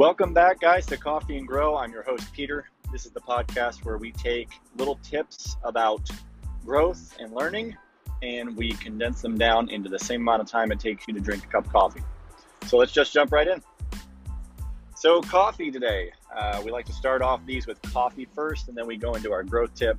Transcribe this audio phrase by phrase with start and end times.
[0.00, 1.76] Welcome back, guys, to Coffee and Grow.
[1.76, 2.70] I'm your host, Peter.
[2.90, 4.48] This is the podcast where we take
[4.78, 6.08] little tips about
[6.64, 7.76] growth and learning
[8.22, 11.20] and we condense them down into the same amount of time it takes you to
[11.20, 12.00] drink a cup of coffee.
[12.66, 13.62] So let's just jump right in.
[14.94, 16.12] So, coffee today.
[16.34, 19.32] Uh, we like to start off these with coffee first and then we go into
[19.32, 19.98] our growth tip.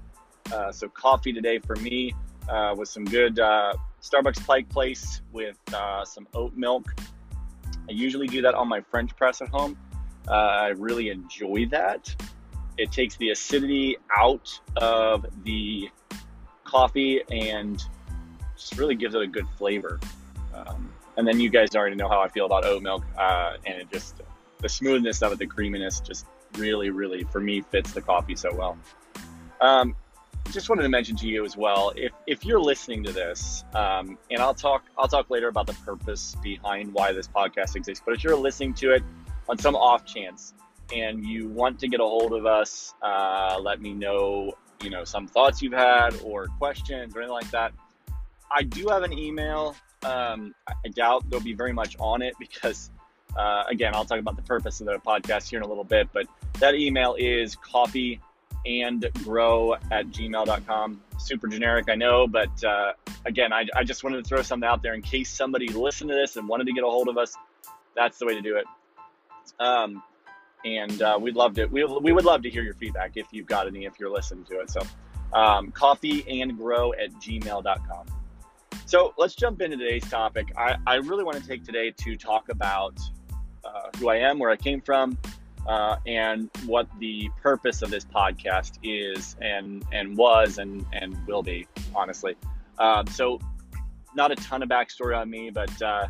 [0.52, 2.16] Uh, so, coffee today for me
[2.49, 6.91] uh, was some good uh, Starbucks Pike Place with uh, some oat milk.
[7.88, 9.77] I usually do that on my French press at home.
[10.27, 12.13] Uh, I really enjoy that.
[12.77, 15.89] It takes the acidity out of the
[16.63, 17.84] coffee and
[18.55, 19.99] just really gives it a good flavor.
[20.53, 23.81] Um, and then you guys already know how I feel about oat milk, uh, and
[23.81, 24.21] it just
[24.59, 26.25] the smoothness of it, the creaminess, just
[26.58, 28.77] really, really for me fits the coffee so well.
[29.59, 29.95] Um,
[30.52, 34.17] just wanted to mention to you as well, if if you're listening to this, um,
[34.30, 38.03] and I'll talk I'll talk later about the purpose behind why this podcast exists.
[38.06, 39.03] But if you're listening to it
[39.50, 40.53] on some off chance
[40.94, 45.03] and you want to get a hold of us, uh, let me know you know
[45.03, 47.73] some thoughts you've had or questions or anything like that.
[48.53, 49.75] I do have an email.
[50.03, 52.89] Um, I doubt there'll be very much on it because,
[53.38, 56.09] uh, again, I'll talk about the purpose of the podcast here in a little bit.
[56.12, 56.28] But
[56.59, 58.19] that email is coffee
[58.66, 61.02] and grow at gmail.com.
[61.17, 62.94] Super generic, I know, but uh,
[63.25, 66.16] again, I, I, just wanted to throw something out there in case somebody listened to
[66.16, 67.36] this and wanted to get a hold of us.
[67.95, 68.66] That's the way to do it.
[69.59, 70.03] Um,
[70.63, 73.47] and uh, we'd love to, we, we would love to hear your feedback if you've
[73.47, 74.69] got any, if you're listening to it.
[74.69, 74.81] So,
[75.33, 78.05] um, coffee and grow at gmail.com.
[78.85, 80.52] So let's jump into today's topic.
[80.57, 82.99] I, I really want to take today to talk about
[83.63, 85.17] uh, who I am, where I came from,
[85.67, 91.44] uh, and what the purpose of this podcast is and and was and and will
[91.44, 92.35] be honestly
[92.79, 93.39] um, so
[94.16, 96.07] not a ton of backstory on me but uh,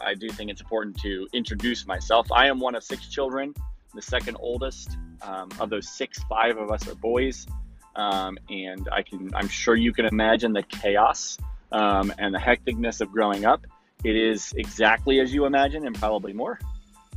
[0.00, 3.54] i do think it's important to introduce myself i am one of six children
[3.94, 7.46] the second oldest um, of those six five of us are boys
[7.96, 11.38] um, and i can i'm sure you can imagine the chaos
[11.72, 13.66] um, and the hecticness of growing up
[14.04, 16.58] it is exactly as you imagine and probably more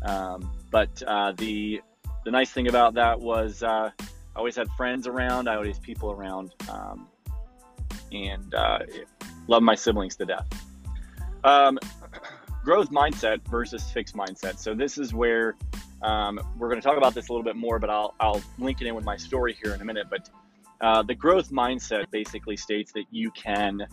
[0.04, 1.82] um, but uh, the
[2.26, 3.90] the nice thing about that was uh,
[4.36, 5.48] I always had friends around.
[5.48, 7.08] I always people around, um,
[8.12, 8.80] and uh,
[9.48, 10.48] love my siblings to death.
[11.44, 11.80] Um,
[12.66, 14.58] growth mindset versus fixed mindset.
[14.58, 15.56] So this is where
[16.02, 18.82] um, we're going to talk about this a little bit more, but I'll I'll link
[18.82, 20.08] it in with my story here in a minute.
[20.10, 20.30] But
[20.82, 23.86] uh, the growth mindset basically states that you can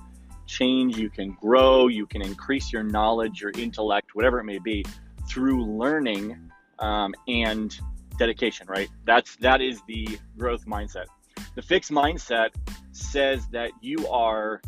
[0.46, 4.84] change, you can grow, you can increase your knowledge, your intellect, whatever it may be,
[5.28, 7.78] through learning um, and
[8.18, 8.88] dedication, right?
[9.04, 11.06] That's that is the growth mindset.
[11.54, 12.50] The fixed mindset
[12.92, 14.62] says that you are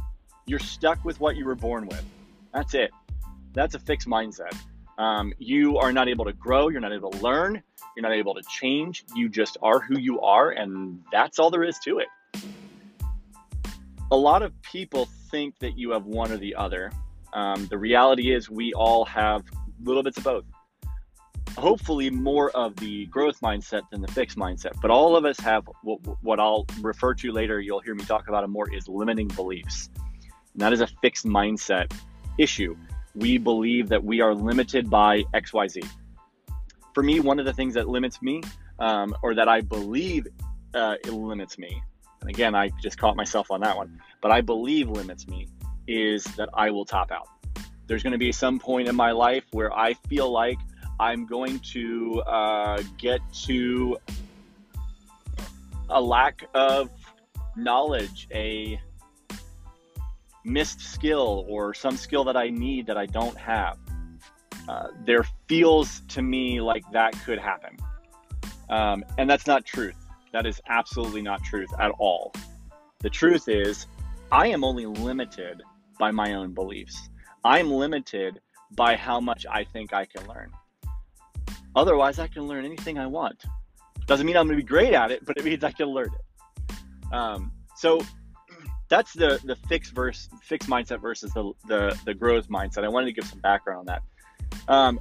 [0.47, 2.05] you're stuck with what you were born with.
[2.53, 2.91] That's it.
[3.55, 4.55] That's a fixed mindset.
[4.99, 6.69] Um, you are not able to grow.
[6.69, 7.63] You're not able to learn.
[7.97, 9.05] You're not able to change.
[9.15, 12.09] You just are who you are, and that's all there is to it.
[14.11, 16.93] A lot of people think that you have one or the other.
[17.33, 19.45] Um, the reality is, we all have
[19.83, 20.45] little bits of both.
[21.57, 24.81] Hopefully, more of the growth mindset than the fixed mindset.
[24.81, 28.29] But all of us have what, what I'll refer to later, you'll hear me talk
[28.29, 29.89] about it more, is limiting beliefs.
[30.53, 31.93] And that is a fixed mindset
[32.39, 32.77] issue.
[33.15, 35.87] We believe that we are limited by XYZ.
[36.95, 38.43] For me, one of the things that limits me,
[38.79, 40.27] um, or that I believe
[40.75, 41.83] uh, it limits me,
[42.21, 45.49] and again, I just caught myself on that one, but I believe limits me,
[45.87, 47.29] is that I will top out.
[47.87, 50.59] There's going to be some point in my life where I feel like
[50.99, 53.99] I'm going to uh, get to
[55.91, 56.91] a lack of
[57.57, 58.81] knowledge, a
[60.45, 63.79] missed skill, or some skill that I need that I don't have.
[64.69, 67.77] Uh, there feels to me like that could happen.
[68.69, 69.97] Um, and that's not truth.
[70.33, 72.33] That is absolutely not truth at all.
[73.01, 73.87] The truth is,
[74.33, 75.63] I am only limited
[75.99, 77.11] by my own beliefs.
[77.45, 78.41] I'm limited
[78.75, 80.51] by how much I think I can learn.
[81.77, 83.45] Otherwise, I can learn anything I want.
[84.07, 86.09] Doesn't mean I'm going to be great at it, but it means I can learn
[86.09, 87.13] it.
[87.13, 88.01] Um, so
[88.95, 92.85] that's the the fixed verse fixed mindset versus the, the the growth mindset.
[92.85, 94.73] I wanted to give some background on that.
[94.73, 95.01] Um,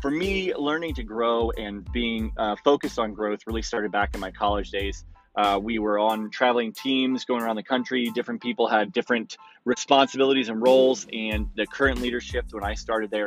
[0.00, 4.20] for me, learning to grow and being uh, focused on growth really started back in
[4.20, 5.04] my college days.
[5.36, 8.08] Uh, we were on traveling teams going around the country.
[8.14, 11.06] Different people had different responsibilities and roles.
[11.12, 13.26] And the current leadership, when I started there,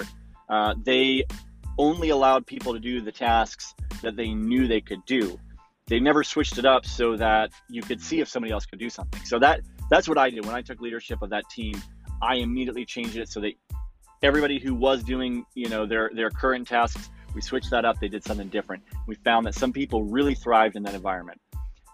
[0.50, 1.26] uh, they
[1.78, 3.74] only allowed people to do the tasks
[4.04, 5.38] that they knew they could do.
[5.88, 8.90] They never switched it up so that you could see if somebody else could do
[8.90, 9.24] something.
[9.26, 11.82] So that that's what I did when I took leadership of that team.
[12.22, 13.54] I immediately changed it so that
[14.24, 18.00] everybody who was doing you know their their current tasks We switched that up.
[18.00, 18.84] They did something different.
[19.06, 21.40] We found that some people really thrived in that environment.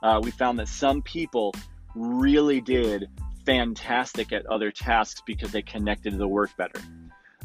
[0.01, 1.54] Uh, we found that some people
[1.95, 3.10] really did
[3.45, 6.80] fantastic at other tasks because they connected to the work better.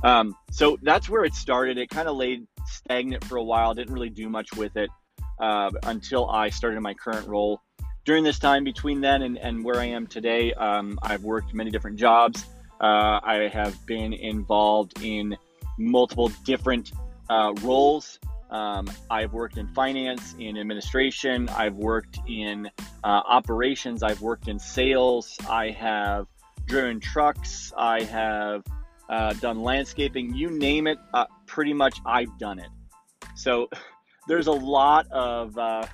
[0.04, 1.76] Um, so that's where it started.
[1.78, 4.90] It kind of laid stagnant for a while, didn't really do much with it
[5.40, 7.60] uh, until I started my current role.
[8.08, 11.70] During this time between then and, and where I am today, um, I've worked many
[11.70, 12.46] different jobs.
[12.80, 15.36] Uh, I have been involved in
[15.76, 16.92] multiple different
[17.28, 18.18] uh, roles.
[18.48, 22.70] Um, I've worked in finance, in administration, I've worked in
[23.04, 26.28] uh, operations, I've worked in sales, I have
[26.64, 28.64] driven trucks, I have
[29.10, 32.70] uh, done landscaping, you name it, uh, pretty much I've done it.
[33.34, 33.68] So
[34.28, 35.84] there's a lot of, uh,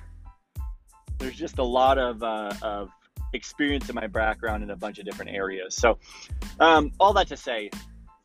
[1.17, 2.89] there's just a lot of, uh, of
[3.33, 5.75] experience in my background in a bunch of different areas.
[5.75, 5.97] So
[6.59, 7.69] um, all that to say,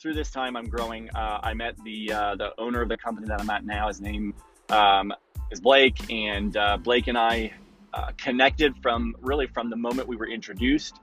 [0.00, 1.10] through this time, I'm growing.
[1.14, 3.88] Uh, I met the uh, the owner of the company that I'm at now.
[3.88, 4.34] His name
[4.70, 5.12] um,
[5.50, 7.52] is Blake, and uh, Blake and I
[7.92, 10.98] uh, connected from really from the moment we were introduced.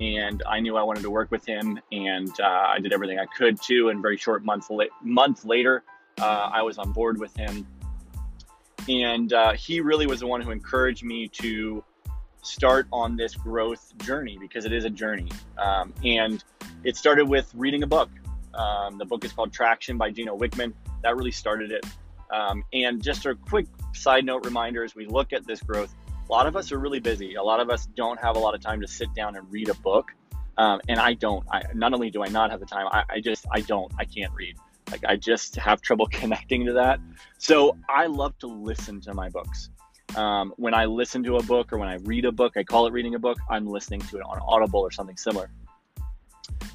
[0.00, 3.26] And I knew I wanted to work with him, and uh, I did everything I
[3.26, 3.88] could to.
[3.88, 5.84] And very short months la- month later,
[6.20, 7.66] uh, I was on board with him,
[8.88, 11.84] and he really was the one who encouraged me to
[12.44, 15.30] start on this growth journey because it is a journey.
[15.58, 16.44] Um, and
[16.84, 18.10] it started with reading a book.
[18.54, 20.72] Um, the book is called Traction by Gino Wickman.
[21.02, 21.84] That really started it.
[22.32, 25.94] Um, and just a quick side note reminder as we look at this growth,
[26.28, 27.34] a lot of us are really busy.
[27.34, 29.68] A lot of us don't have a lot of time to sit down and read
[29.68, 30.12] a book.
[30.56, 31.44] Um, and I don't.
[31.50, 33.92] I, not only do I not have the time, I, I just, I don't.
[33.98, 34.56] I can't read.
[34.94, 37.00] Like, I just have trouble connecting to that.
[37.38, 39.70] So I love to listen to my books.
[40.14, 42.86] Um, when I listen to a book or when I read a book, I call
[42.86, 45.50] it reading a book, I'm listening to it on Audible or something similar.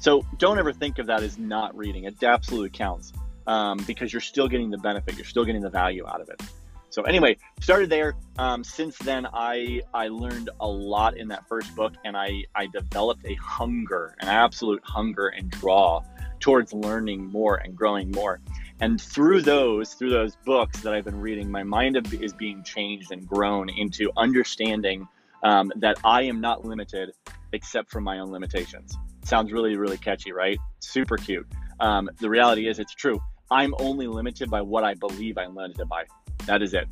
[0.00, 2.04] So don't ever think of that as not reading.
[2.04, 3.14] It absolutely counts
[3.46, 5.16] um, because you're still getting the benefit.
[5.16, 6.42] You're still getting the value out of it.
[6.90, 8.14] So anyway, started there.
[8.38, 12.66] Um, since then, I I learned a lot in that first book, and I I
[12.66, 16.02] developed a hunger, an absolute hunger and draw
[16.40, 18.40] towards learning more and growing more.
[18.80, 23.12] And through those through those books that I've been reading, my mind is being changed
[23.12, 25.06] and grown into understanding
[25.44, 27.12] um, that I am not limited
[27.52, 28.96] except for my own limitations.
[29.24, 30.58] Sounds really, really catchy, right?
[30.80, 31.46] Super cute.
[31.78, 33.20] Um, the reality is, it's true.
[33.50, 36.04] I'm only limited by what I believe I'm limited by.
[36.46, 36.88] That is it.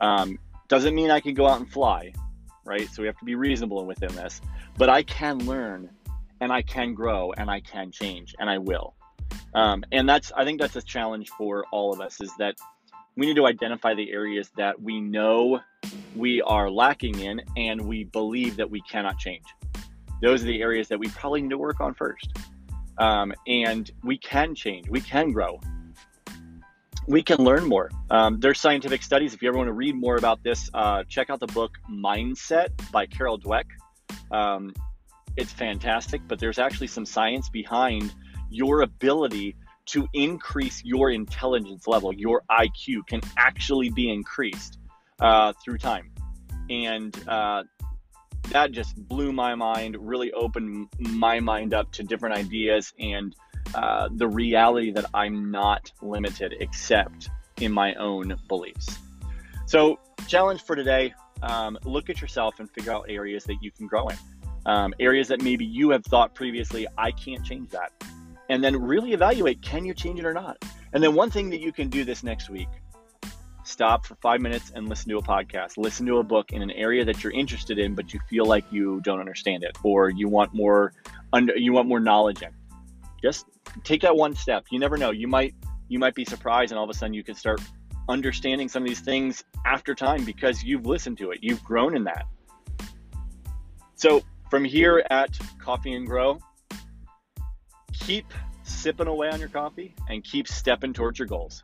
[0.00, 0.38] Um,
[0.68, 2.12] doesn't mean I can go out and fly,
[2.64, 2.88] right?
[2.90, 4.40] So we have to be reasonable within this.
[4.76, 5.90] But I can learn
[6.40, 8.94] and I can grow and I can change and I will.
[9.54, 12.56] Um, and that's, I think that's a challenge for all of us is that
[13.16, 15.60] we need to identify the areas that we know
[16.14, 19.44] we are lacking in and we believe that we cannot change
[20.20, 22.36] those are the areas that we probably need to work on first.
[22.98, 25.60] Um, and we can change, we can grow,
[27.08, 27.90] we can learn more.
[28.10, 29.32] Um, there's scientific studies.
[29.32, 32.68] If you ever want to read more about this, uh, check out the book Mindset
[32.92, 33.64] by Carol Dweck.
[34.30, 34.74] Um,
[35.36, 38.14] it's fantastic, but there's actually some science behind
[38.50, 39.56] your ability
[39.86, 42.12] to increase your intelligence level.
[42.12, 44.78] Your IQ can actually be increased
[45.18, 46.10] uh, through time.
[46.68, 47.64] And uh,
[48.50, 53.34] that just blew my mind, really opened my mind up to different ideas and
[53.74, 58.98] uh, the reality that I'm not limited except in my own beliefs.
[59.66, 63.86] So, challenge for today um, look at yourself and figure out areas that you can
[63.86, 64.16] grow in,
[64.66, 67.92] um, areas that maybe you have thought previously, I can't change that.
[68.48, 70.64] And then really evaluate can you change it or not?
[70.92, 72.68] And then, one thing that you can do this next week
[73.68, 76.70] stop for five minutes and listen to a podcast, listen to a book in an
[76.70, 80.26] area that you're interested in, but you feel like you don't understand it or you
[80.26, 80.94] want more
[81.34, 82.48] under, you want more knowledge in.
[83.22, 83.44] Just
[83.84, 84.66] take that one step.
[84.70, 85.10] You never know.
[85.10, 85.54] You might
[85.88, 87.60] you might be surprised and all of a sudden you can start
[88.08, 91.38] understanding some of these things after time because you've listened to it.
[91.42, 92.26] You've grown in that.
[93.94, 96.38] So from here at Coffee and Grow,
[97.92, 98.26] keep
[98.62, 101.62] sipping away on your coffee and keep stepping towards your goals.